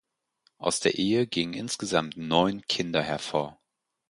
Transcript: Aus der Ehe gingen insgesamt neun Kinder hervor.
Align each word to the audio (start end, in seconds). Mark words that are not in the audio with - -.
Aus 0.57 0.79
der 0.79 0.95
Ehe 0.95 1.27
gingen 1.27 1.53
insgesamt 1.53 2.17
neun 2.17 2.63
Kinder 2.63 3.03
hervor. 3.03 3.59